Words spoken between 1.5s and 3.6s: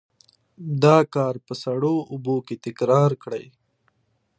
سړو اوبو کې تکرار کړئ.